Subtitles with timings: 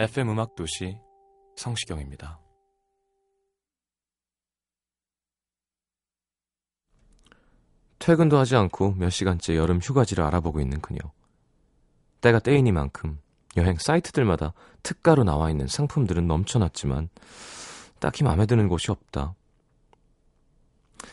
[0.00, 0.96] FM 음악 도시
[1.56, 2.40] 성시경입니다.
[7.98, 11.00] 퇴근도 하지 않고 몇 시간째 여름 휴가지를 알아보고 있는 그녀.
[12.22, 13.20] 때가 때이니만큼
[13.58, 17.10] 여행 사이트들마다 특가로 나와 있는 상품들은 넘쳐났지만
[17.98, 19.34] 딱히 마음에 드는 곳이 없다.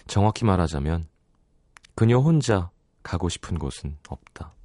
[0.07, 1.09] 정확히 말하자면
[1.93, 2.71] 그녀 혼자
[3.03, 4.56] 가고 싶은 곳은 없다.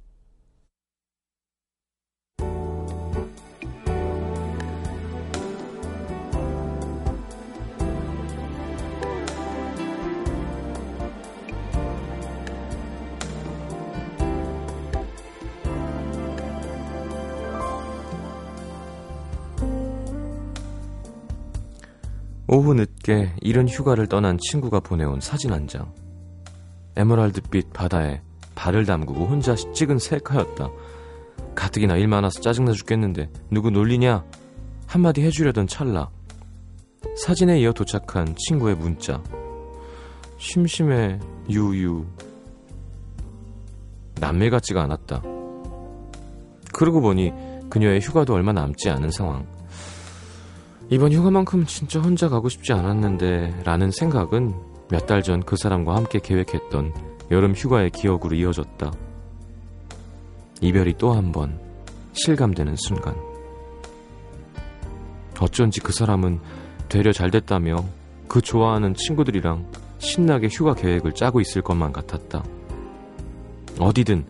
[22.55, 25.91] 오후 늦게 이른 휴가를 떠난 친구가 보내온 사진 한 장.
[26.95, 28.21] 에메랄드빛 바다에
[28.53, 30.69] 발을 담그고 혼자 찍은 셀카였다.
[31.55, 34.23] 가뜩이나 일 많아서 짜증나 죽겠는데 누구 놀리냐?
[34.85, 36.11] 한마디 해주려던 찰나.
[37.17, 39.23] 사진에 이어 도착한 친구의 문자.
[40.37, 42.05] 심심해 유유.
[44.19, 45.23] 남일 같지가 않았다.
[46.71, 47.31] 그러고 보니
[47.71, 49.52] 그녀의 휴가도 얼마 남지 않은 상황.
[50.93, 54.53] 이번 휴가만큼 진짜 혼자 가고 싶지 않았는데 라는 생각은
[54.91, 56.93] 몇 달 전 그 사람과 함께 계획했던
[57.31, 58.91] 여름 휴가의 기억으로 이어졌다.
[60.61, 61.59] 이별이 또 한 번
[62.13, 63.15] 실감되는 순간.
[65.39, 66.39] 어쩐지 그 사람은
[66.89, 67.83] 되려 잘 됐다며
[68.27, 69.65] 그 좋아하는 친구들이랑
[69.97, 72.43] 신나게 휴가 계획을 짜고 있을 것만 같았다.
[73.79, 74.27] 어디든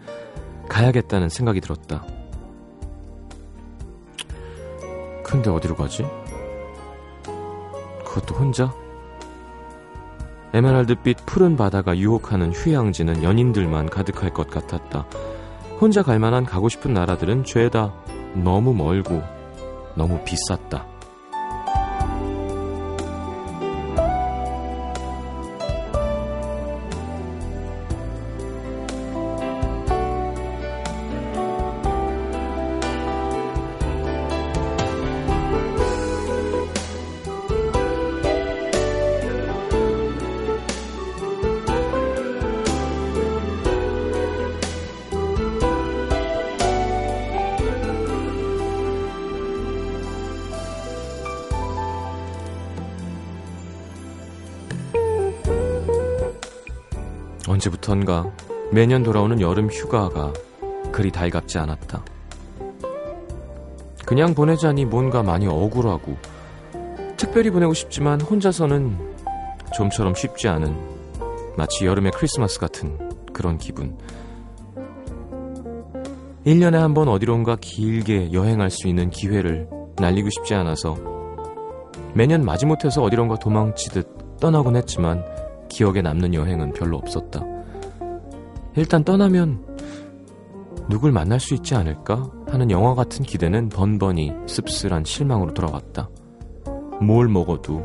[0.70, 2.06] 가야겠다는 생각이 들었다.
[5.26, 6.06] 근데 어디로 가지?
[8.14, 8.72] 그것도 혼자?
[10.54, 15.08] 에메랄드빛 푸른 바다가 유혹하는 휴양지는 연인들만 가득할 것 같았다.
[15.82, 17.92] 혼자 갈 만한 가고 싶은 나라들은 죄다
[18.36, 19.24] 너무 멀고
[19.96, 20.86] 너무 비쌌다.
[57.64, 58.32] 언제부턴가
[58.72, 60.34] 매년 돌아오는 여름 휴가가
[60.92, 62.04] 그리 달갑지 않았다.
[64.06, 66.18] 그냥 보내자니 뭔가 많이 억울하고
[67.16, 69.14] 특별히 보내고 싶지만 혼자서는
[69.74, 70.76] 좀처럼 쉽지 않은
[71.56, 72.98] 마치 여름의 크리스마스 같은
[73.32, 73.98] 그런 기분.
[76.46, 80.98] 1년에 한 번 어디론가 길게 여행할 수 있는 기회를 날리고 싶지 않아서
[82.14, 85.24] 매년 마지못해서 어디론가 도망치듯 떠나곤 했지만
[85.70, 87.53] 기억에 남는 여행은 별로 없었다.
[88.76, 89.64] 일단 떠나면
[90.90, 96.10] 누굴 만날 수 있지 않을까 하는 영화 같은 기대는 번번이 씁쓸한 실망으로 돌아왔다.
[97.02, 97.78] 뭘 먹어도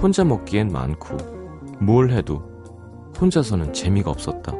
[0.00, 1.16] 혼자 먹기엔 많고
[1.80, 2.42] 뭘 해도
[3.20, 4.52] 혼자서는 재미가 없었다.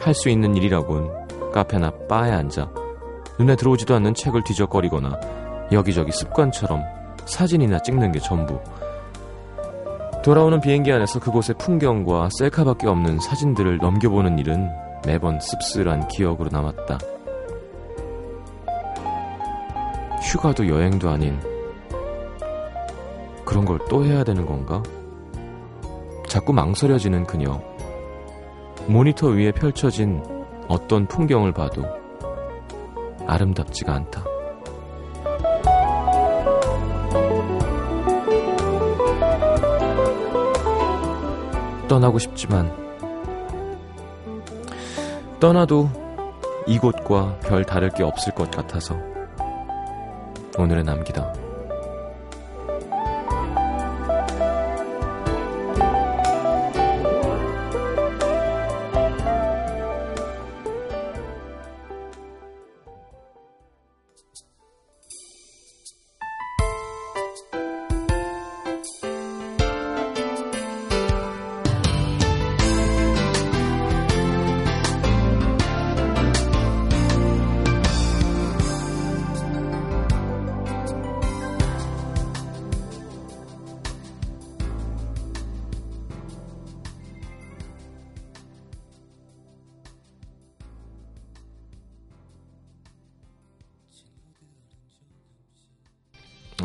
[0.00, 2.70] 할 수 있는 일이라곤 카페나 바에 앉아
[3.38, 5.18] 눈에 들어오지도 않는 책을 뒤적거리거나
[5.72, 6.82] 여기저기 습관처럼
[7.24, 8.60] 사진이나 찍는 게 전부.
[10.24, 14.70] 돌아오는 비행기 안에서 그곳의 풍경과 셀카밖에 없는 사진들을 넘겨보는 일은
[15.04, 16.98] 매번 씁쓸한 기억으로 남았다.
[20.22, 21.38] 휴가도 여행도 아닌
[23.44, 24.82] 그런 걸 또 해야 되는 건가?
[26.26, 27.60] 자꾸 망설여지는 그녀.
[28.86, 30.22] 모니터 위에 펼쳐진
[30.68, 31.84] 어떤 풍경을 봐도
[33.26, 34.24] 아름답지가 않다.
[41.94, 42.72] 떠나고 싶지만
[45.38, 45.88] 떠나도
[46.66, 48.98] 이곳과 별 다를 게 없을 것 같아서
[50.58, 51.43] 오늘의 남기다.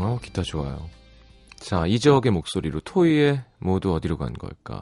[0.02, 0.90] 어, 기타 좋아요.
[1.58, 4.82] 자, 이적의 목소리로 토이의 모두 어디로 간 걸까?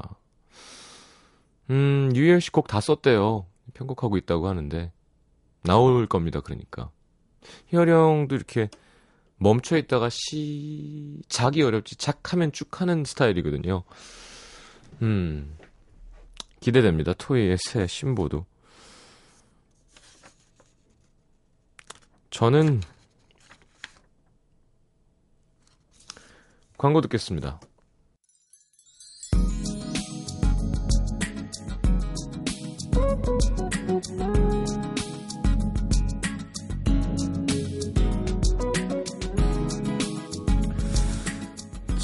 [1.72, 3.48] 음, 유열 씨 곡 다 썼대요.
[3.74, 4.92] 편곡하고 있다고 하는데.
[5.64, 6.92] 나올 겁니다, 그러니까.
[7.68, 8.70] 희열형도 이렇게
[9.38, 13.84] 멈춰 있다가 시작이 어렵지, 착하면 쭉 하는 스타일이거든요.
[15.02, 15.58] 음,
[16.60, 17.14] 기대됩니다.
[17.14, 18.46] 토이의 새 신보도.
[22.30, 22.82] 저는
[26.78, 27.60] 광고 듣겠습니다.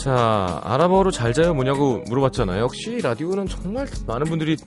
[0.03, 2.63] 자, 아랍어로 잘 자요 뭐냐고 물어봤잖아요.
[2.63, 4.57] 역시 라디오는 정말 많은 분들이,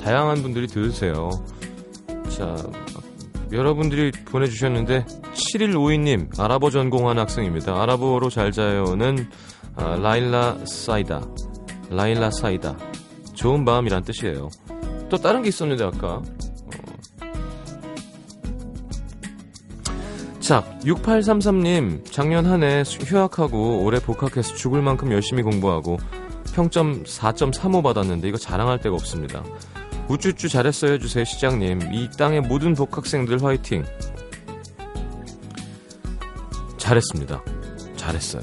[0.00, 1.28] 다양한 분들이 들으세요.
[2.30, 2.56] 자,
[3.52, 7.80] 여러분들이 보내주셨는데, 7152님, 아랍어 전공한 학생입니다.
[7.80, 9.28] 아랍어로 잘 자요는
[9.76, 11.22] 아, 라일라 사이다.
[11.90, 12.76] 라일라 사이다.
[13.34, 14.50] 좋은 밤이란 뜻이에요.
[15.08, 16.16] 또 다른 게 있었는데, 아까.
[16.16, 16.22] 어.
[20.40, 25.98] 자, 6833님, 작년 한 해 휴학하고 올해 복학해서 죽을 만큼 열심히 공부하고
[26.54, 29.44] 평점 4.35 받았는데 이거 자랑할 데가 없습니다.
[30.08, 31.92] 우쭈쭈 잘했어요 해주세요, 시장님.
[31.92, 33.84] 이 땅의 모든 복학생들 화이팅.
[36.78, 37.42] 잘했습니다.
[37.96, 38.42] 잘했어요.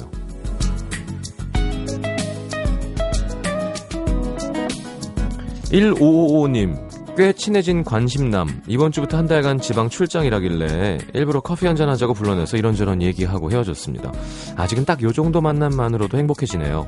[5.71, 8.61] 1555님, 꽤 친해진 관심남.
[8.67, 14.11] 이번 주부터 한 달간 지방 출장이라길래 일부러 커피 한잔 하자고 불러내서 이런저런 얘기하고 헤어졌습니다.
[14.55, 16.87] 아직은 딱 요 정도 만남만으로도 행복해지네요.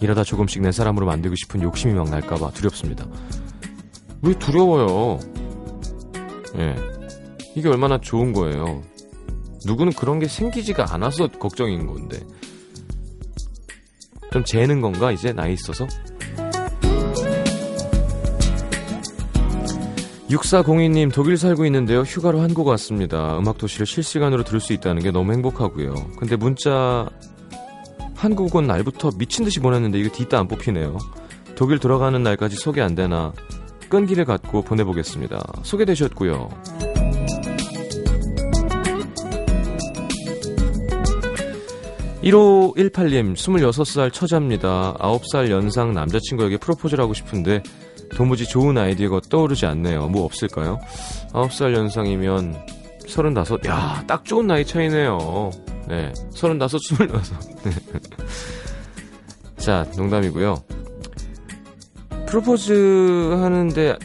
[0.00, 3.06] 이러다 조금씩 내 사람으로 만들고 싶은 욕심이 막 날까봐 두렵습니다.
[4.22, 5.18] 왜 두려워요?
[6.56, 6.76] 예.
[7.56, 8.82] 이게 얼마나 좋은 거예요.
[9.66, 12.20] 누구는 그런 게 생기지가 않아서 걱정인 건데.
[14.32, 15.86] 좀 재는 건가, 이제 나이 있어서?
[20.28, 22.00] 6402님, 독일 살고 있는데요.
[22.00, 23.38] 휴가로 한국 왔습니다.
[23.38, 25.94] 음악도시를 실시간으로 들을 수 있다는 게 너무 행복하고요.
[26.16, 27.06] 근데 문자,
[28.14, 30.96] 한국 온 날부터 미친 듯이 보냈는데 이거 뒷다 안 뽑히네요.
[31.54, 33.34] 독일 들어가는 날까지 소개 안 되나
[33.92, 35.38] 끈기를 갖고 보내보겠습니다.
[35.64, 36.48] 소개되셨고요.
[42.22, 44.94] 1518님, 26살 처자입니다.
[44.94, 47.62] 9살 연상 남자친구에게 프로포즈를 하고 싶은데
[48.16, 50.08] 도무지 좋은 아이디어가 떠오르지 않네요.
[50.08, 50.78] 뭐 없을까요?
[51.34, 52.56] 9살 연상이면
[53.06, 55.50] 35, 야, 딱 좋은 나이 차이네요.
[55.88, 56.14] 네.
[56.34, 57.10] 35, 26.
[59.58, 60.64] 자, 농담이고요.
[62.32, 63.98] 프로포즈 하는데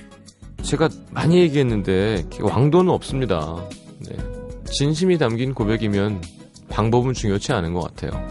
[0.61, 3.55] 제가 많이 얘기했는데 왕도는 없습니다.
[3.99, 4.17] 네.
[4.65, 6.21] 진심이 담긴 고백이면
[6.67, 8.21] 방법은 중요치 않은 것 같아요.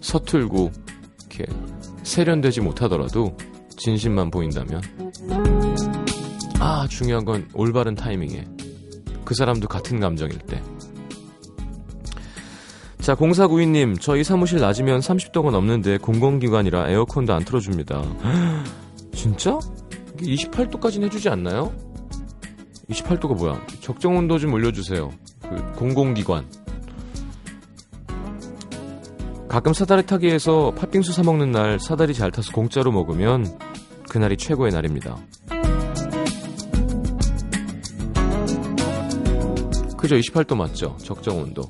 [0.00, 0.72] 서툴고
[1.30, 1.46] 이렇게
[2.02, 3.36] 세련되지 못하더라도
[3.76, 4.82] 진심만 보인다면
[6.58, 8.44] 아 중요한 건 올바른 타이밍에
[9.24, 10.60] 그 사람도 같은 감정일 때.
[12.98, 18.02] 자, 0492님, 저희 사무실 낮이면 30도가 넘는데 공공기관이라 에어컨도 안 틀어줍니다.
[19.24, 19.58] 진짜?
[20.20, 21.74] 이게 28도까지는 해주지 않나요?
[22.90, 23.66] 28도가 뭐야?
[23.80, 25.10] 적정 온도 좀 올려주세요.
[25.40, 26.46] 그 공공기관.
[29.48, 33.58] 가끔 사다리 타기에서 팥빙수 사 먹는 날 사다리 잘 타서 공짜로 먹으면
[34.10, 35.16] 그날이 최고의 날입니다.
[39.96, 40.16] 그죠?
[40.16, 40.98] 28도 맞죠?
[40.98, 41.62] 적정 온도.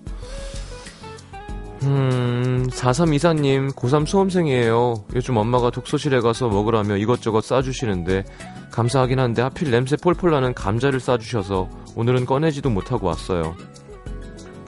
[1.84, 5.04] 음, 4324님, 고3 수험생이에요.
[5.14, 8.24] 요즘 엄마가 독서실에 가서 먹으라며 이것저것 싸주시는데,
[8.70, 13.54] 감사하긴 한데, 하필 냄새 폴폴 나는 감자를 싸주셔서, 오늘은 꺼내지도 못하고 왔어요.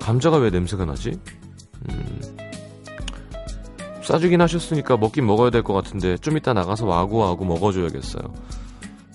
[0.01, 1.19] 감자가 왜 냄새가 나지?
[1.91, 2.21] 음,
[4.03, 8.23] 싸주긴 하셨으니까 먹긴 먹어야 될 것 같은데, 좀 이따 나가서 와구와구 먹어줘야겠어요.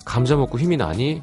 [0.04, 1.22] 감자 먹고 힘이 나니?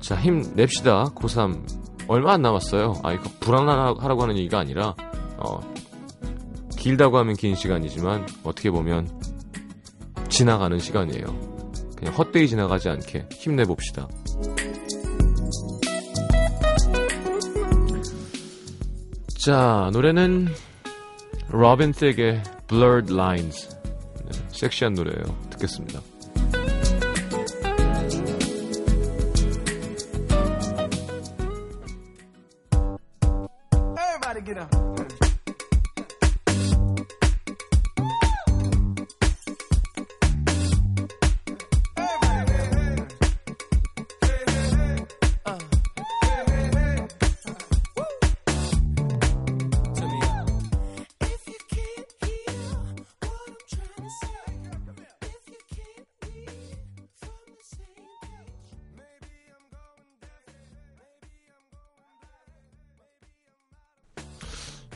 [0.00, 1.04] 자, 힘 냅시다.
[1.14, 1.60] 고3
[2.08, 2.94] 얼마 안 남았어요.
[3.04, 4.94] 아, 이거 불안하라고 하는 얘기가 아니라
[5.40, 5.60] 어,
[6.76, 9.08] 길다고 하면 긴 시간이지만 어떻게 보면
[10.28, 11.50] 지나가는 시간이에요.
[11.96, 14.08] 그냥 헛되이 지나가지 않게 힘내봅시다.
[19.44, 20.48] 자, 노래는
[21.48, 23.68] 로빈 틱의 Blurred Lines.
[24.30, 25.24] 네, 섹시한 노래예요.
[25.50, 26.00] 듣겠습니다.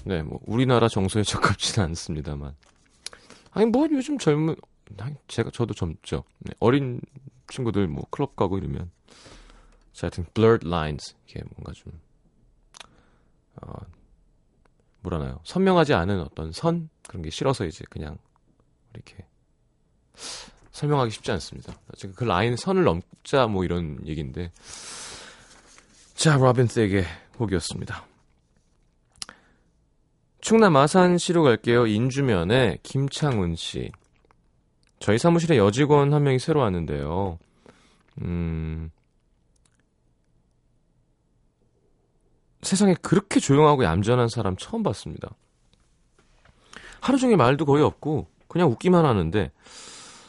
[0.04, 2.54] 네, 뭐 우리나라 정서에 적합지는 않습니다만.
[3.52, 4.56] 아니 뭐 요즘 젊은
[5.28, 6.25] 제가 저도 젊죠.
[6.38, 7.00] 네, 어린
[7.49, 8.90] 친구들 뭐 클럽 가고 이러면
[9.92, 11.92] 자, 하여튼 blurred lines 이게 뭔가 좀
[13.62, 13.73] 어,
[15.00, 15.40] 뭐라나요?
[15.44, 18.18] 선명하지 않은 어떤 선 그런 게 싫어서 이제 그냥
[18.92, 19.25] 이렇게
[20.73, 21.75] 설명하기 쉽지 않습니다.
[21.96, 24.50] 지금 그 라인 선을 넘자 뭐 이런 얘기인데
[26.14, 27.04] 자, 로빈 시크의
[27.37, 28.13] 곡이었습니다.
[30.44, 31.86] 충남 아산시로 갈게요.
[31.86, 33.90] 인주면에 김창훈 씨.
[34.98, 37.38] 저희 사무실에 여직원 한 명이 새로 왔는데요.
[38.20, 38.90] 음,
[42.60, 45.30] 세상에 그렇게 조용하고 얌전한 사람 처음 봤습니다.
[47.00, 49.50] 하루 종일 말도 거의 없고 그냥 웃기만 하는데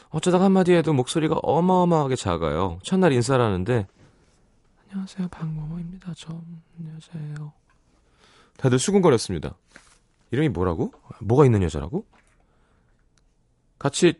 [0.08, 2.78] 어쩌다가 한마디 해도 목소리가 어마어마하게 작아요.
[2.82, 3.86] 첫날 인사를 하는데
[4.88, 6.14] 안녕하세요 박모모입니다.
[6.16, 6.40] 저
[6.94, 7.52] 여자예요.
[8.56, 9.54] 다들 수근거렸습니다.
[10.30, 10.92] 이름이 뭐라고?
[11.20, 12.04] 뭐가 있는 여자라고?
[13.78, 14.14] 같이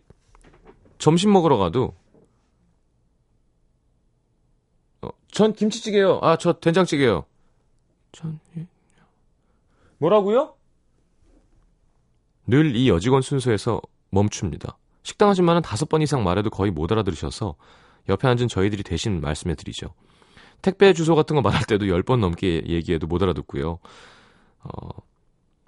[0.99, 1.95] 점심 먹으러 가도
[5.03, 6.21] 어, 전 김치찌개요.
[6.23, 7.25] 아, 저 된장찌개요.
[8.13, 8.67] 전 예.
[9.99, 10.55] 뭐라고요?
[12.47, 14.79] 늘 이 여직원 순서에서 멈춥니다.
[15.03, 17.57] 식당 아줌마는 다섯 번 이상 말해도 거의 못 알아들으셔서
[18.09, 19.95] 옆에 앉은 저희들이 대신 말씀해 드리죠.
[20.63, 23.79] 택배 주소 같은 거 말할 때도 열 번 넘게 얘기해도 못 알아듣고요.
[24.61, 24.89] 어,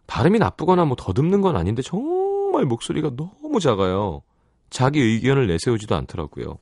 [0.08, 4.22] 발음이 나쁘거나 뭐 더듬는 건 아닌데 정말 목소리가 너무 작아요.
[4.70, 6.58] 자기 의견을 내세우지도 않더라고요.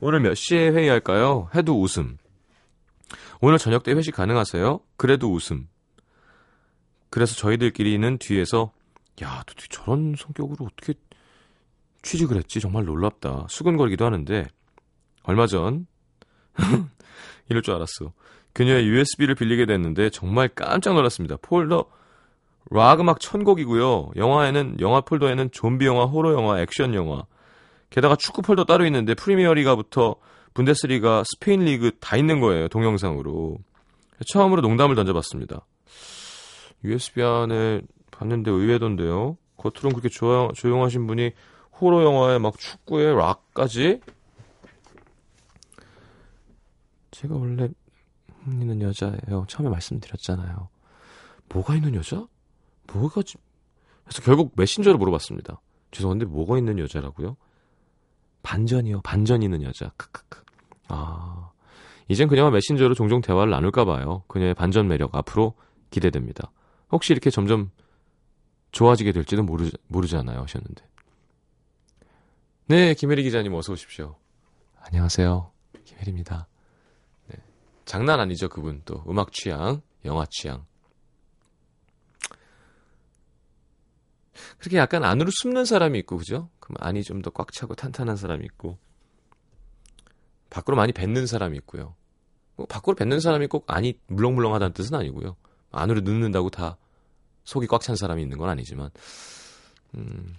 [0.00, 1.50] 오늘 몇 시에 회의할까요?
[1.54, 2.16] 해도 웃음.
[3.40, 4.80] 오늘 저녁 때 회식 가능하세요?
[4.96, 5.68] 그래도 웃음.
[7.10, 8.72] 그래서 저희들끼리는 뒤에서
[9.22, 10.94] 야, 도대체 저런 성격으로 어떻게
[12.02, 12.60] 취직을 했지?
[12.60, 13.46] 정말 놀랍다.
[13.48, 14.46] 수근거리기도 하는데
[15.24, 15.86] 얼마 전
[17.50, 18.12] 이럴 줄 알았어.
[18.52, 21.36] 그녀의 USB를 빌리게 됐는데 정말 깜짝 놀랐습니다.
[21.42, 21.86] 폴더
[22.70, 24.12] 락 음악 천곡이고요.
[24.16, 27.24] 영화에는 영화 폴더에는 좀비 영화, 호러 영화, 액션 영화.
[27.90, 30.16] 게다가 축구 폴더 따로 있는데 프리미어리그부터
[30.54, 32.68] 분데스리가 스페인 리그 다 있는 거예요.
[32.68, 33.58] 동영상으로.
[34.26, 35.66] 처음으로 농담을 던져봤습니다.
[36.84, 39.36] USB 안에 봤는데 의외던데요.
[39.56, 41.32] 겉으로는 그렇게 조용, 조용하신 분이
[41.80, 44.00] 호러 영화에 막 축구에 락까지?
[47.10, 47.68] 제가 원래
[48.46, 49.44] 있는 여자예요.
[49.48, 50.68] 처음에 말씀드렸잖아요.
[51.50, 52.26] 뭐가 있는 여자?
[52.92, 53.36] 뭐가 지
[54.04, 55.60] 그래서 결국 메신저로 물어봤습니다.
[55.90, 57.36] 죄송한데 뭐가 있는 여자라고요?
[58.42, 59.02] 반전이요.
[59.02, 59.92] 반전 있는 여자.
[59.96, 60.42] 크크크.
[60.88, 61.50] 아.
[62.08, 64.24] 이젠 그녀와 메신저로 종종 대화를 나눌까 봐요.
[64.26, 65.54] 그녀의 반전 매력 앞으로
[65.90, 66.50] 기대됩니다.
[66.90, 67.70] 혹시 이렇게 점점
[68.72, 70.40] 좋아지게 될지도 모르, 모르잖아요.
[70.42, 70.84] 하셨는데.
[72.66, 74.16] 네, 김혜리 기자님 어서 오십시오.
[74.80, 75.50] 안녕하세요.
[75.84, 76.48] 김혜리입니다.
[77.28, 77.36] 네.
[77.84, 79.04] 장난 아니죠, 그분 또.
[79.08, 80.64] 음악 취향, 영화 취향.
[84.58, 86.48] 그렇게 약간 안으로 숨는 사람이 있고 그죠?
[86.60, 88.78] 그럼 안이 좀 더 꽉 차고 탄탄한 사람이 있고
[90.50, 91.94] 밖으로 많이 뱉는 사람이 있고요.
[92.56, 95.36] 뭐 밖으로 뱉는 사람이 꼭 안이 물렁물렁하다는 뜻은 아니고요.
[95.70, 96.76] 안으로 눕는다고 다
[97.44, 98.90] 속이 꽉 찬 사람이 있는 건 아니지만
[99.94, 100.36] 음,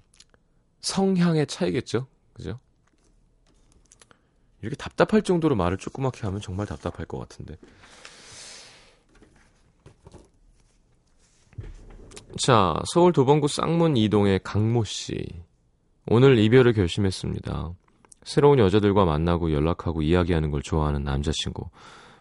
[0.82, 2.08] 성향의 차이겠죠.
[2.34, 2.60] 그죠?
[4.62, 7.58] 이렇게 답답할 정도로 말을 조그맣게 하면 정말 답답할 것 같은데.
[12.38, 15.24] 자, 서울 도봉구 쌍문 이동의 강모 씨.
[16.08, 17.74] 오늘 이별을 결심했습니다.
[18.24, 21.70] 새로운 여자들과 만나고 연락하고 이야기하는 걸 좋아하는 남자친구.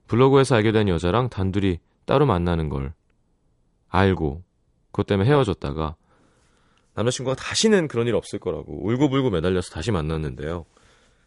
[0.09, 2.93] 블로그에서 알게 된 여자랑 단둘이 따로 만나는 걸
[3.89, 4.43] 알고
[4.91, 5.97] 그것 때문에 헤어졌다가
[6.95, 10.67] 남자친구가 다시는 그런 일 없을 거라고 울고불고 매달려서 다시 만났는데요.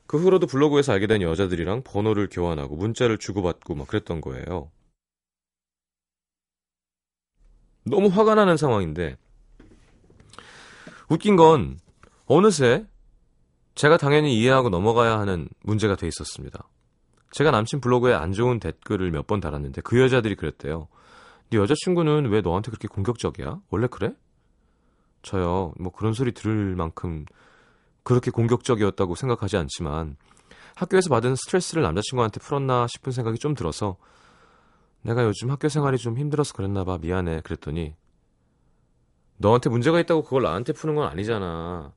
[0.05, 4.69] 그 후로도 블로그에서 알게 된 여자들이랑 번호를 교환하고 문자를 주고받고 막 그랬던 거예요.
[7.85, 9.15] 너무 화가 나는 상황인데
[11.09, 11.79] 웃긴 건
[12.25, 12.85] 어느새
[13.75, 16.67] 제가 당연히 이해하고 넘어가야 하는 문제가 돼 있었습니다.
[17.31, 20.87] 제가 남친 블로그에 안 좋은 댓글을 몇 번 달았는데 그 여자들이 그랬대요.
[21.49, 23.59] 네 여자친구는 왜 너한테 그렇게 공격적이야?
[23.69, 24.13] 원래 그래?
[25.21, 27.25] 저요, 뭐 그런 소리 들을 만큼
[28.03, 30.15] 그렇게 공격적이었다고 생각하지 않지만
[30.75, 33.97] 학교에서 받은 스트레스를 남자친구한테 풀었나 싶은 생각이 좀 들어서
[35.05, 36.97] 내가 요즘 학교 생활이 좀 힘들어서 그랬나 봐.
[36.99, 37.41] 미안해.
[37.41, 37.93] 그랬더니
[39.37, 41.93] 너한테 문제가 있다고 그걸 나한테 푸는 건 아니잖아.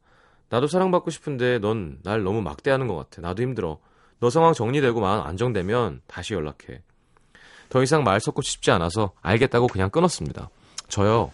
[0.50, 3.23] 나도 사랑받고 싶은데 넌 날 너무 막대하는 것 같아.
[3.23, 3.79] 나도 힘들어.
[4.21, 6.83] 너 상황 정리되고 마음 안정되면 다시 연락해.
[7.71, 10.50] 더 이상 말 섞고 싶지 않아서 알겠다고 그냥 끊었습니다.
[10.88, 11.31] 저요.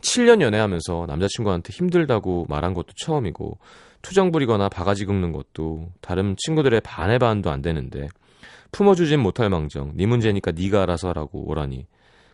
[0.00, 3.58] 7년 연애하면서 남자친구한테 힘들다고 말한 것도 처음이고
[4.00, 8.08] 투정 부리거나 바가지 긁는 것도 다른 친구들의 반의 반도 안 되는데
[8.72, 11.86] 품어주진 못할 망정 네 문제니까 네가 알아서 하라고 오라니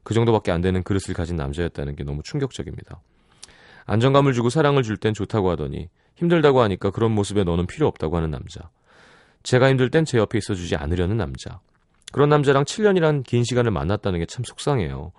[0.02, 3.00] 그 정도밖에 안 되는 그릇을 가진 남자였다는 게 너무 충격적입니다.
[3.86, 8.30] 안정감을 주고 사랑을 줄 땐 좋다고 하더니 힘들다고 하니까 그런 모습에 너는 필요 없다고 하는
[8.30, 8.70] 남자.
[9.42, 11.60] 제가 힘들 땐 제 옆에 있어주지 않으려는 남자.
[12.12, 15.12] 그런 남자랑 7년이란 긴 시간을 만났다는 게 참 속상해요.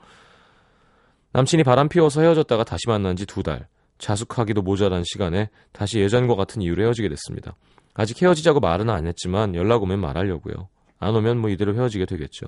[1.34, 3.68] 남친이 바람 피워서 헤어졌다가 다시 만난 지 두 달.
[4.00, 7.56] 자숙하기도 모자란 시간에 다시 예전과 같은 이유로 헤어지게 됐습니다.
[7.94, 10.70] 아직 헤어지자고 말은 안 했지만 연락 오면 말하려고요.
[11.00, 12.48] 안 오면 뭐 이대로 헤어지게 되겠죠.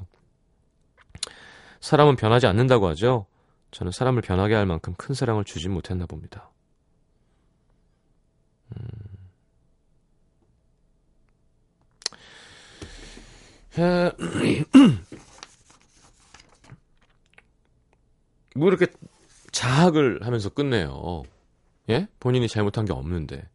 [1.79, 3.25] 사람은 변하지 않는다고 하죠.
[3.71, 6.51] 저는 사람을 변하게 할 만큼 큰 사랑을 주지 못했나 봅니다.
[8.75, 9.11] 음.
[18.55, 18.87] 뭐 이렇게
[19.51, 21.23] 자학을 하면서 끝내요.
[21.89, 22.07] 예?
[22.19, 23.49] 본인이 잘못한 게 없는데.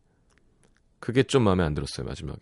[0.98, 2.40] 그게 좀 마음에 안 들었어요, 마지막에.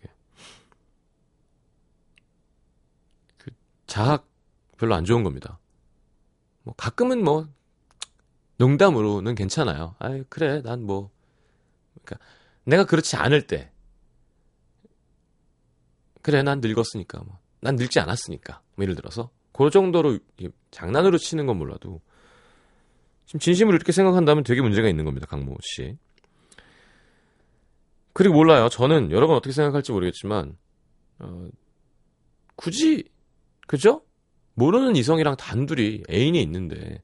[3.95, 4.27] 자학
[4.77, 5.57] 별로 안 좋은 겁니다.
[6.63, 7.47] 뭐 가끔은 뭐
[8.57, 9.95] 농담으로는 괜찮아요.
[9.99, 11.11] 아 그래, 난 뭐.
[12.03, 12.25] 그러니까
[12.65, 13.71] 내가 그렇지 않을 때.
[16.21, 17.23] 그래, 난 늙었으니까.
[17.23, 17.39] 뭐.
[17.61, 18.61] 난 늙지 않았으니까.
[18.75, 19.29] 뭐 예를 들어서.
[19.53, 20.19] 그 정도로
[20.71, 22.01] 장난으로 치는 건 몰라도
[23.25, 25.97] 지금 진심으로 이렇게 생각한다면 되게 문제가 있는 겁니다, 강모 씨.
[28.11, 28.67] 그리고 몰라요.
[28.67, 30.57] 저는 여러분 어떻게 생각할지 모르겠지만,
[31.19, 31.47] 어,
[32.57, 33.14] 굳이,
[33.65, 34.03] 그죠?
[34.53, 37.01] 모르는 이성이랑 단둘이 애인이 있는데,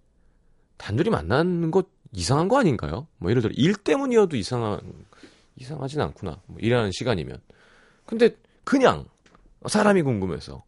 [0.77, 3.07] 단둘이 만나는 것 이상한 거 아닌가요?
[3.17, 4.79] 뭐 예를 들어 일 때문이어도 이상한,
[5.55, 6.41] 이상하진 않구나.
[6.47, 7.41] 뭐 일하는 시간이면.
[8.05, 9.05] 근데 그냥
[9.67, 10.63] 사람이 궁금해서.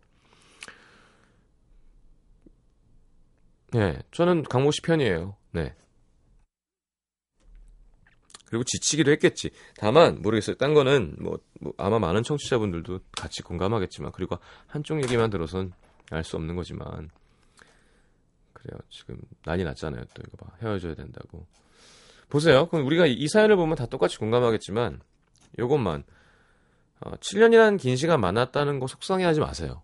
[3.71, 5.35] 네, 저는 강모 씨 편이에요.
[5.51, 5.75] 네.
[8.45, 9.49] 그리고 지치기도 했겠지.
[9.77, 10.57] 다만 모르겠어요.
[10.57, 15.73] 딴 거는 뭐, 뭐 아마 많은 청취자분들도 같이 공감하겠지만 그리고 한쪽 얘기만 들어선
[16.13, 17.09] 알 수 없는 거지만
[18.53, 18.79] 그래요.
[18.89, 20.03] 지금 난리 났잖아요.
[20.13, 20.55] 또 이거 봐.
[20.61, 21.45] 헤어져야 된다고.
[22.29, 22.67] 보세요.
[22.67, 25.01] 그럼 우리가 이 사연을 보면 다 똑같이 공감하겠지만
[25.59, 26.03] 요것만
[27.01, 29.81] 어, 7년이라는 긴 시간 만났다는 거 속상해하지 마세요.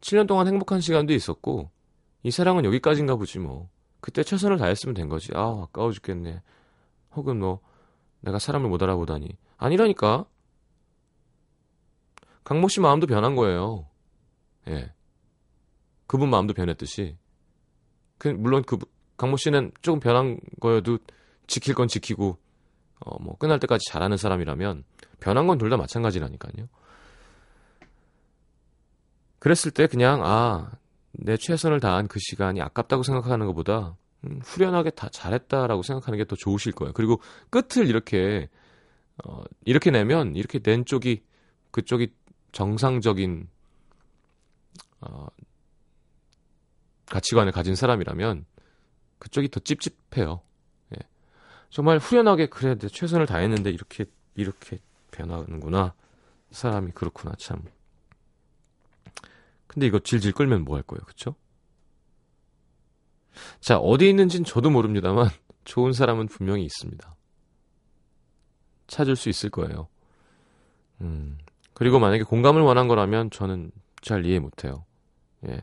[0.00, 1.70] 7년 동안 행복한 시간도 있었고
[2.22, 3.68] 이 사랑은 여기까지인가 보지 뭐.
[4.00, 5.30] 그때 최선을 다했으면 된 거지.
[5.34, 6.42] 아, 아까워 죽겠네.
[7.14, 7.60] 혹은 뭐,
[8.20, 9.28] 내가 사람을 못 알아보다니.
[9.58, 10.26] 아니라니까.
[12.42, 13.86] 강모 씨 마음도 변한 거예요.
[14.68, 14.92] 예.
[16.12, 17.16] 그분 마음도 변했듯이.
[18.18, 18.76] 그, 물론 그,
[19.16, 20.98] 강모 씨는 조금 변한 거여도
[21.46, 22.36] 지킬 건 지키고,
[23.00, 24.84] 어, 뭐, 끝날 때까지 잘하는 사람이라면,
[25.20, 26.68] 변한 건 둘 다 마찬가지라니까요.
[29.38, 30.70] 그랬을 때 그냥, 아,
[31.12, 36.36] 내 최선을 다한 그 시간이 아깝다고 생각하는 것보다 음, 후련하게 다 잘했다라고 생각하는 게 더
[36.36, 36.92] 좋으실 거예요.
[36.92, 38.50] 그리고 끝을 이렇게
[39.24, 41.22] 어, 이렇게 내면 이렇게 낸 쪽이
[41.70, 42.12] 그쪽이
[42.52, 43.48] 정상적인
[45.00, 45.26] 어,
[47.12, 48.46] 가치관을 가진 사람이라면
[49.18, 50.40] 그쪽이 더 찝찝해요.
[50.94, 50.98] 예.
[51.68, 54.78] 정말 후련하게 그래 내 최선을 다했는데 이렇게 이렇게
[55.10, 55.92] 변하는구나
[56.50, 57.62] 사람이 그렇구나 참
[59.66, 61.34] 근데 이거 질질 끌면 뭐 할 거예요, 그쵸?
[63.60, 65.28] 자, 어디 있는진 저도 모릅니다만
[65.64, 67.14] 좋은 사람은 분명히 있습니다.
[68.86, 69.88] 찾을 수 있을 거예요.
[71.00, 71.38] 음.
[71.74, 73.70] 그리고 만약에 공감을 원한 거라면 저는
[74.02, 74.84] 잘 이해 못 해요.
[75.48, 75.62] 예.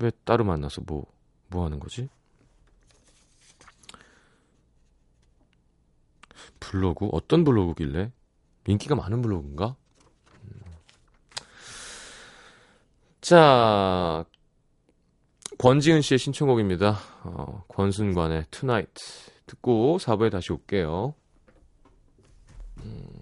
[0.00, 1.06] 왜 따로 만나서 뭐,
[1.48, 2.08] 뭐 하는 거지?
[6.58, 7.06] 블로그?
[7.12, 8.12] 어떤 블로그길래?
[8.66, 9.76] 인기가 많은 블로그인가?
[13.20, 14.24] 자,
[15.58, 16.96] 권지은 씨의 신청곡입니다.
[17.24, 21.14] 어, 권순관의 Tonight 듣고 4부에 다시 올게요.
[22.78, 23.19] 음.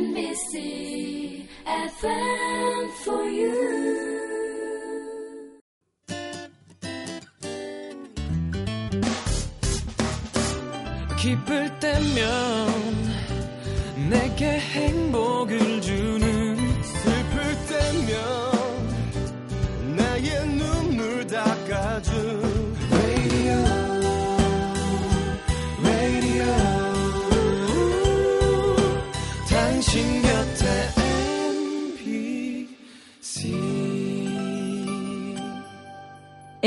[0.00, 3.52] MBC FM for you.
[11.18, 12.16] 기쁠 때면
[14.08, 14.89] 내게 행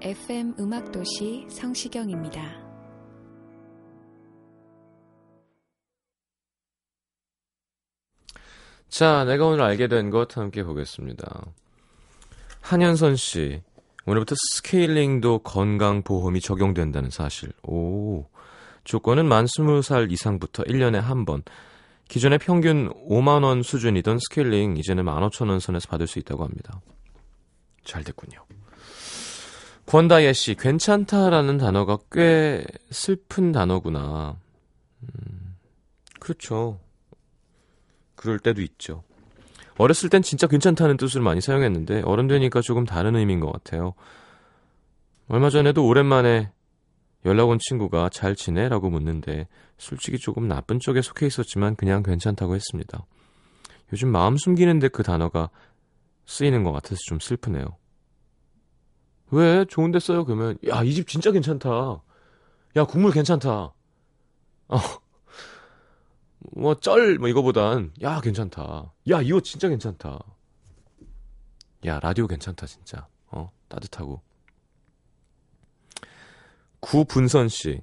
[0.00, 2.40] FM 음악도시 성시경입니다.
[8.88, 11.44] 자, 내가 오늘 알게 된 것 함께 보겠습니다.
[12.62, 13.62] 한현선 씨,
[14.08, 17.52] 오늘부터 스케일링도 건강보험이 적용된다는 사실.
[17.62, 18.24] 오,
[18.84, 21.42] 조건은 만 20살 이상부터 1년에 한 번.
[22.08, 26.80] 기존의 평균 5만원 수준이던 스케일링, 이제는 15,000원 선에서 받을 수 있다고 합니다.
[27.84, 28.46] 잘 됐군요.
[29.84, 34.38] 권다예 씨, 괜찮다라는 단어가 꽤 슬픈 단어구나.
[35.02, 35.56] 음,
[36.18, 36.80] 그렇죠.
[38.14, 39.04] 그럴 때도 있죠.
[39.78, 43.94] 어렸을 땐 진짜 괜찮다는 뜻을 많이 사용했는데 어른 되니까 조금 다른 의미인 것 같아요.
[45.28, 46.50] 얼마 전에도 오랜만에
[47.24, 48.68] 연락 온 친구가 잘 지내?
[48.68, 53.04] 라고 묻는데 솔직히 조금 나쁜 쪽에 속해 있었지만 그냥 괜찮다고 했습니다.
[53.92, 55.50] 요즘 마음 숨기는데 그 단어가
[56.26, 57.64] 쓰이는 것 같아서 좀 슬프네요.
[59.30, 59.64] 왜?
[59.66, 60.24] 좋은데 써요?
[60.24, 62.02] 그러면 야 이 집 진짜 괜찮다.
[62.76, 63.50] 야 국물 괜찮다.
[64.68, 64.78] 어.
[66.56, 68.92] 뭐 쩔 뭐 이거보단 야 괜찮다.
[69.08, 70.18] 야이옷 진짜 괜찮다.
[71.86, 73.06] 야 라디오 괜찮다 진짜.
[73.28, 74.22] 어 따뜻하고.
[76.80, 77.80] 구분선 씨.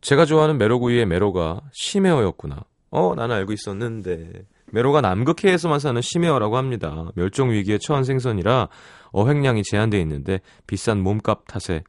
[0.00, 2.64] 제가 좋아하는 메로구이의 메로가 심해어였구나.
[2.90, 7.10] 어 나는 알고 있었는데 메로가 남극해에서만 사는 심해어라고 합니다.
[7.14, 8.68] 멸종 위기에 처한 생선이라
[9.12, 11.82] 어획량이 제한돼 있는데 비싼 몸값 탓에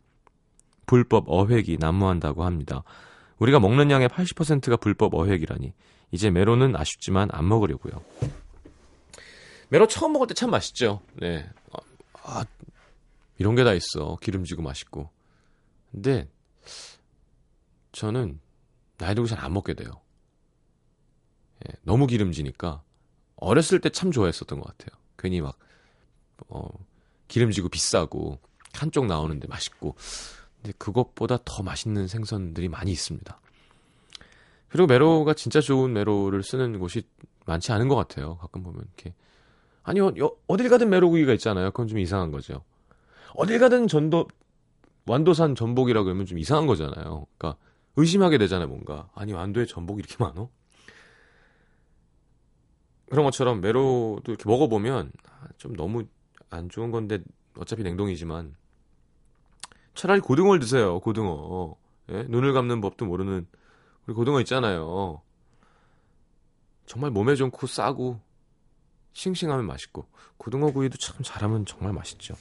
[0.85, 2.83] 불법 어획이 난무한다고 합니다.
[3.39, 5.73] 우리가 먹는 양의 80%가 불법 어획이라니.
[6.11, 8.03] 이제 메로는 아쉽지만 안 먹으려고요.
[9.69, 11.01] 메로 처음 먹을 때 참 맛있죠.
[11.15, 11.47] 네.
[11.71, 11.79] 아,
[12.23, 12.45] 아,
[13.37, 14.17] 이런 게 다 있어.
[14.21, 15.09] 기름지고 맛있고.
[15.91, 16.29] 근데
[17.91, 18.39] 저는
[18.97, 19.89] 나이 들고 잘 안 먹게 돼요.
[21.67, 22.83] 예, 너무 기름지니까
[23.35, 24.99] 어렸을 때 참 좋아했었던 것 같아요.
[25.17, 25.57] 괜히 막
[26.47, 26.67] 어,
[27.27, 28.39] 기름지고 비싸고
[28.73, 29.95] 한쪽 나오는데 맛있고
[30.61, 33.39] 근데 그것보다 더 맛있는 생선들이 많이 있습니다.
[34.67, 37.03] 그리고 메로가 진짜 좋은 메로를 쓰는 곳이
[37.45, 38.37] 많지 않은 것 같아요.
[38.37, 39.13] 가끔 보면 이렇게
[39.83, 40.13] 아니 어,
[40.47, 41.71] 어딜 가든 메로구이가 있잖아요.
[41.71, 42.63] 그건 좀 이상한 거죠.
[43.35, 44.27] 어딜 가든 전도
[45.05, 47.25] 완도산 전복이라 그러면 좀 이상한 거잖아요.
[47.37, 47.59] 그러니까
[47.95, 49.09] 의심하게 되잖아요, 뭔가.
[49.15, 50.49] 아니 완도에 전복이 이렇게 많어?
[53.09, 56.05] 그런 것처럼 메로도 이렇게 먹어보면 아, 좀 너무
[56.51, 57.19] 안 좋은 건데
[57.57, 58.55] 어차피 냉동이지만
[59.99, 61.01] 차라리 고등어를 드세요.
[61.01, 61.75] 고등어.
[62.11, 62.23] 예?
[62.29, 63.45] 눈을 감는 법도 모르는
[64.07, 65.21] 우리 고등어 있잖아요.
[66.85, 68.21] 정말 몸에 좋고 싸고
[69.11, 70.07] 싱싱하면 맛있고
[70.37, 72.35] 고등어 구이도 참 잘하면 정말 맛있죠.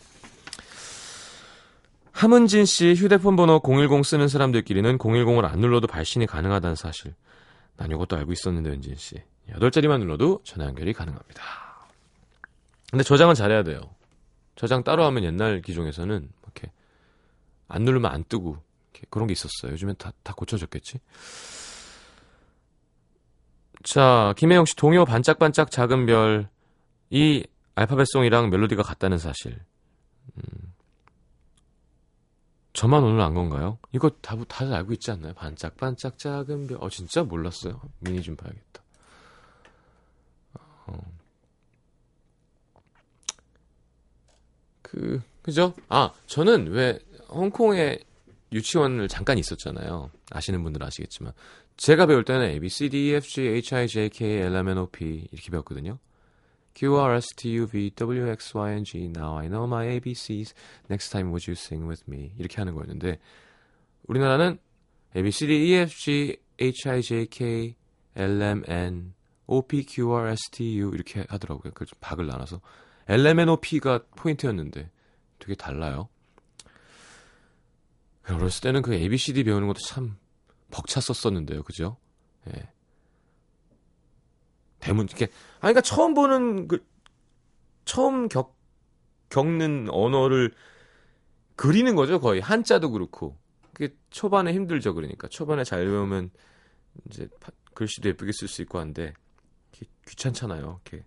[2.12, 7.16] 함은진 씨 휴대폰 번호 010 쓰는 사람들끼리는 010을 안 눌러도 발신이 가능하다는 사실.
[7.76, 9.16] 난 이것도 알고 있었는데 은진 씨.
[9.50, 11.42] 8자리만 눌러도 전화 연결이 가능합니다.
[12.92, 13.80] 근데 저장은 잘해야 돼요.
[14.54, 16.37] 저장 따로 하면 옛날 기종에서는
[17.68, 18.58] 안 누르면 안 뜨고
[19.10, 19.72] 그런 게 있었어요.
[19.72, 21.00] 요즘엔 다, 다 고쳐졌겠지?
[23.84, 26.48] 자, 김혜영 씨 동요 반짝반짝 작은 별.
[27.10, 29.58] 이 알파벳송이랑 멜로디가 같다는 사실.
[30.36, 30.74] 음.
[32.72, 33.78] 저만 오늘 안 건가요?
[33.92, 35.32] 이거 다, 다들 알고 있지 않나요?
[35.34, 36.78] 반짝반짝 작은 별.
[36.80, 37.80] 어, 진짜 몰랐어요.
[38.00, 38.82] 미니 좀 봐야겠다.
[40.86, 41.00] 어.
[44.82, 45.74] 그, 그죠?
[45.88, 46.98] 아, 저는 왜
[47.28, 47.98] 홍콩에
[48.52, 50.10] 유치원을 잠깐 있었잖아요.
[50.30, 51.32] 아시는 분들은 아시겠지만
[51.76, 54.56] 제가 배울 때는 A, B, C, D, E, F, G, H, I, J, K, L,
[54.56, 55.98] M, N, O, P 이렇게 배웠거든요.
[56.74, 59.08] Q, R, S, T, U, V, W, X, Y, and G.
[59.08, 60.54] Now I know my ABCs.
[60.88, 62.32] Next time would you sing with me?
[62.38, 63.18] 이렇게 하는 거였는데
[64.06, 64.58] 우리나라는
[65.16, 67.76] A, B, C, D, E, F, G, H, I, J, K,
[68.16, 69.14] L, M, N,
[69.46, 71.72] O, P, Q, R, S, T, U 이렇게 하더라고요.
[71.74, 72.60] 그 박을 나눠서
[73.08, 74.90] L, M, N, O, P가 포인트였는데
[75.38, 76.08] 되게 달라요.
[78.34, 80.16] 어렸을 때는 그 A, B, C, D 배우는 것도 참
[80.70, 81.96] 벅찼었었는데요, 그죠?
[82.48, 82.68] 예.
[84.80, 86.84] 대문 이렇게 아 그러니까 처음 보는 그
[87.84, 88.56] 처음 겪
[89.30, 90.52] 겪는 언어를
[91.56, 93.36] 그리는 거죠, 거의 한자도 그렇고.
[93.72, 96.30] 그게 초반에 힘들죠, 그러니까 초반에 잘 배우면
[97.10, 99.12] 이제 파- 글씨도 예쁘게 쓸 수 있고 한데
[99.72, 100.80] 귀, 귀찮잖아요.
[100.84, 101.04] 이렇게.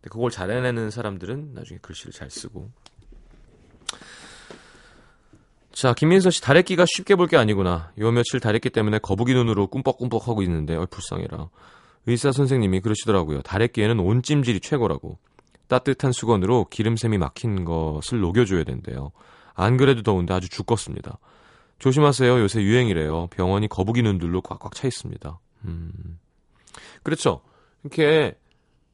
[0.00, 2.70] 근데 그걸 잘 해내는 사람들은 나중에 글씨를 잘 쓰고.
[5.84, 7.92] 자, 김민서 씨, 다래끼가 쉽게 볼 게 아니구나.
[7.98, 11.50] 요 며칠 다래끼 때문에 거북이 눈으로 꿈뻑꿈뻑 하고 있는데, 어, 불쌍해라.
[12.06, 13.42] 의사 선생님이 그러시더라고요.
[13.42, 15.18] 다래끼에는 온찜질이 최고라고.
[15.68, 19.12] 따뜻한 수건으로 기름샘이 막힌 것을 녹여줘야 된대요.
[19.52, 21.18] 안 그래도 더운데 아주 죽겠습니다.
[21.80, 22.40] 조심하세요.
[22.40, 23.26] 요새 유행이래요.
[23.26, 25.38] 병원이 거북이 눈들로 꽉꽉 차 있습니다.
[25.66, 26.18] 음.
[27.02, 27.42] 그렇죠.
[27.82, 28.38] 이렇게,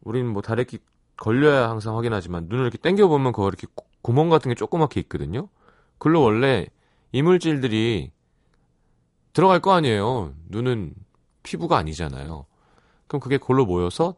[0.03, 0.79] 우린 뭐 다래끼
[1.17, 5.49] 걸려야 항상 확인하지만, 눈을 이렇게 당겨보면 거 이렇게 구- 구멍 같은 게 조그맣게 있거든요.
[5.99, 6.67] 글로 원래
[7.13, 8.13] 이물질들이
[9.33, 10.35] 들어갈 거 아니에요.
[10.49, 10.95] 눈은
[11.43, 12.47] 피부가 아니잖아요.
[13.07, 14.17] 그럼 그게 골로 모여서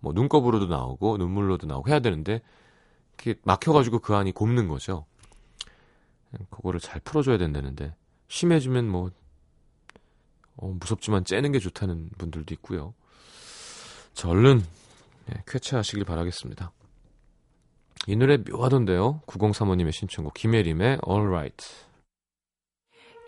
[0.00, 2.42] 뭐 눈곱으로도 나오고 눈물로도 나오고 해야 되는데
[3.16, 5.06] 그게 막혀가지고 그 안이 곱는 거죠.
[6.50, 7.94] 그거를 잘 풀어줘야 된다는데
[8.28, 9.10] 심해지면 뭐
[10.56, 12.94] 어, 무섭지만 째는 게 좋다는 분들도 있고요.
[14.12, 14.62] 자, 얼른
[15.30, 16.72] 예, 쾌차하시길 바라겠습니다.
[18.06, 19.22] 이 노래 묘하던데요.
[19.26, 21.66] 9035님의 신청곡 김예림의 Alright.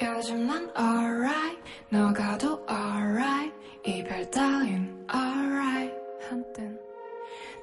[0.02, 3.54] 요즘 난 alright 너가도 alright
[3.86, 5.94] 이별 따윈 alright
[6.30, 6.80] 한땐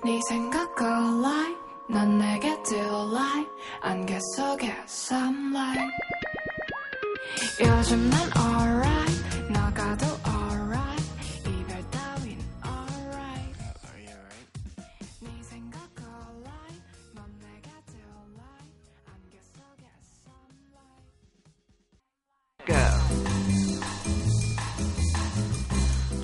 [0.04, 1.56] 네 생각 alright
[1.90, 5.92] 난 내게 delight 안개 속에 sunlight
[7.60, 9.01] 요즘 난 alright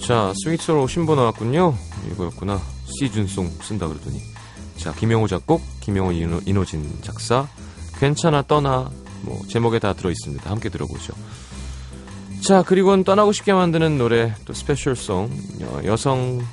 [0.10, 1.76] 자, 스윗소로우 신보 나왔군요.
[2.12, 2.60] 이거였구나.
[2.98, 4.20] 시즌송 쓴다 그러더니.
[4.76, 7.48] 자, 김영우 작곡, 김영우 인호, 인호진 작사,
[8.00, 8.90] 괜찮아 떠나,
[9.22, 10.50] 뭐, 제목에 다 들어 있습니다.
[10.50, 11.14] 함께 들어보죠.
[12.42, 15.30] 자, 그리고는 떠나고 싶게 만드는 노래, 또 스페셜송,
[15.62, 16.44] 여, 여성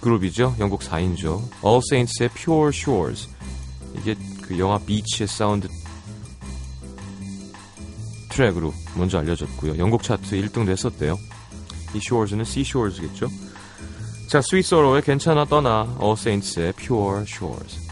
[0.00, 0.56] 그룹이죠.
[0.58, 1.42] 영국 4인조.
[1.66, 3.28] All Saints의 Pure Shores.
[3.94, 5.68] 이게 그 영화 비치의 사운드
[8.30, 9.76] 트랙으로 먼저 알려졌고요.
[9.76, 11.18] 영국 차트 1등도 했었대요.
[11.96, 13.28] 이 shores는 seashores겠죠.
[14.28, 17.85] 자, 스윗 소로의 괜찮아 떠나, All Saints의 Pure Shores.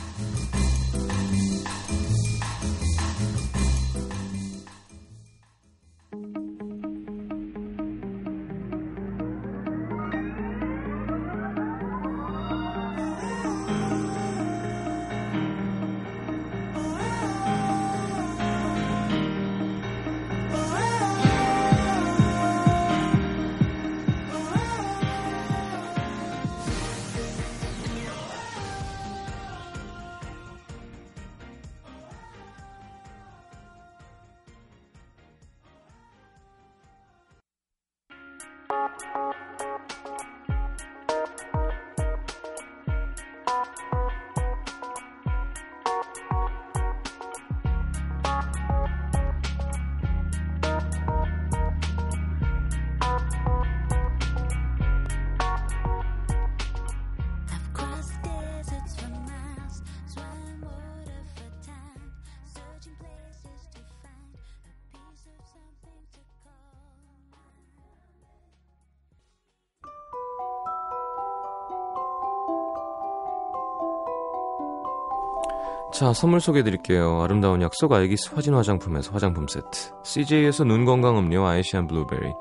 [75.95, 77.23] 자, 선물 소개해 드릴게요.
[77.23, 79.93] 아름다운 약속 알기스 화진 화장품에서 화장품 세트.
[80.03, 82.33] CJ에서 눈 건강 음료 아이시안 블루베리.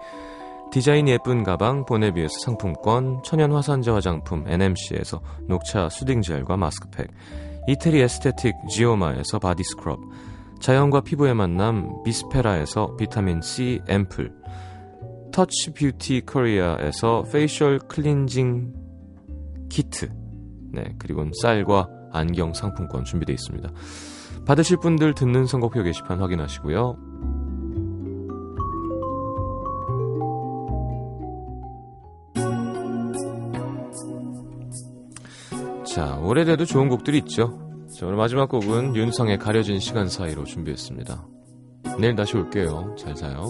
[0.72, 3.22] 디자인 예쁜 가방 보네비에서 상품권.
[3.24, 7.12] 천연 화산재 화장품 NMC에서 녹차 soothing gel과 마스크팩.
[7.68, 10.00] 이태리 에스테틱 지오마에서 body scrub.
[10.60, 14.34] 자연과 피부의 만남 비스페라에서 비타민 C 앰플.
[15.32, 18.74] 터치 뷰티 코리아에서 facial cleansing
[19.70, 20.10] 키트.
[20.72, 23.70] 네, 그리고 쌀과 안경 상품권 준비되어 있습니다.
[24.46, 26.98] 받으실 분들 듣는 선곡표 게시판 확인하시고요.
[35.86, 37.60] 자, 오래돼도 좋은 곡들이 있죠.
[37.96, 41.28] 자, 오늘 마지막 곡은 윤상의 가려진 시간 사이로 준비했습니다.
[42.00, 42.96] 내일 다시 올게요.
[42.98, 43.46] 잘 사요.